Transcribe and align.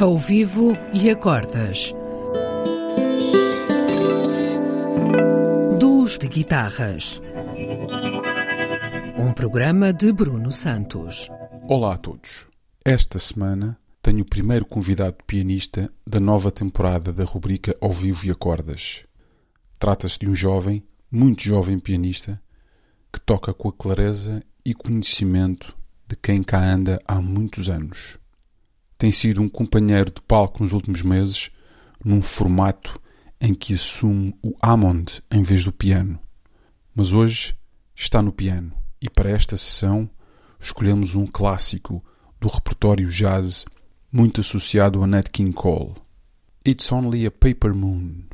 Ao 0.00 0.16
vivo 0.16 0.72
e 0.94 1.10
acordas. 1.10 1.92
Duos 5.78 6.16
de 6.16 6.26
guitarras. 6.26 7.20
Um 9.18 9.30
programa 9.34 9.92
de 9.92 10.10
Bruno 10.10 10.50
Santos. 10.50 11.28
Olá 11.68 11.92
a 11.92 11.98
todos. 11.98 12.46
Esta 12.82 13.18
semana 13.18 13.78
tenho 14.00 14.22
o 14.22 14.24
primeiro 14.24 14.64
convidado 14.64 15.18
pianista 15.26 15.92
da 16.06 16.18
nova 16.18 16.50
temporada 16.50 17.12
da 17.12 17.24
rubrica 17.24 17.76
Ao 17.78 17.92
Vivo 17.92 18.26
e 18.26 18.30
Acordas. 18.30 19.04
Trata-se 19.78 20.18
de 20.18 20.30
um 20.30 20.34
jovem, 20.34 20.82
muito 21.12 21.42
jovem 21.42 21.78
pianista, 21.78 22.40
que 23.12 23.20
toca 23.20 23.52
com 23.52 23.68
a 23.68 23.72
clareza 23.72 24.42
e 24.64 24.72
conhecimento 24.72 25.76
de 26.08 26.16
quem 26.16 26.42
cá 26.42 26.58
anda 26.58 26.98
há 27.06 27.20
muitos 27.20 27.68
anos. 27.68 28.19
Tem 29.00 29.10
sido 29.10 29.40
um 29.40 29.48
companheiro 29.48 30.10
de 30.10 30.20
palco 30.20 30.62
nos 30.62 30.74
últimos 30.74 31.00
meses, 31.00 31.50
num 32.04 32.20
formato 32.20 33.00
em 33.40 33.54
que 33.54 33.72
assume 33.72 34.36
o 34.42 34.52
Hammond 34.62 35.22
em 35.30 35.42
vez 35.42 35.64
do 35.64 35.72
piano. 35.72 36.20
Mas 36.94 37.14
hoje 37.14 37.56
está 37.96 38.20
no 38.20 38.30
piano 38.30 38.74
e 39.00 39.08
para 39.08 39.30
esta 39.30 39.56
sessão 39.56 40.06
escolhemos 40.60 41.14
um 41.14 41.26
clássico 41.26 42.04
do 42.38 42.46
repertório 42.46 43.08
jazz 43.08 43.64
muito 44.12 44.42
associado 44.42 45.02
a 45.02 45.06
Nat 45.06 45.30
King 45.32 45.54
Cole. 45.54 45.94
It's 46.68 46.92
Only 46.92 47.24
a 47.24 47.30
Paper 47.30 47.74
Moon. 47.74 48.24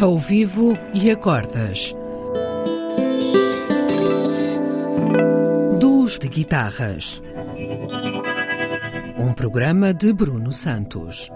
Ao 0.00 0.16
vivo 0.16 0.74
e 0.94 1.10
a 1.10 1.16
cordas. 1.16 1.92
Duos 5.80 6.20
de 6.20 6.28
guitarras. 6.28 7.20
Um 9.18 9.32
programa 9.32 9.92
de 9.92 10.12
Bruno 10.12 10.52
Santos. 10.52 11.32